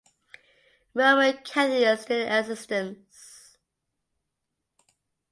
[0.95, 3.57] Roman Catholic is still in existence.